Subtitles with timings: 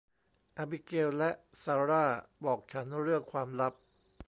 [0.57, 1.31] อาบิเกลและ
[1.63, 2.05] ซาร่า
[2.45, 3.73] บอกฉันเรื่องความลับ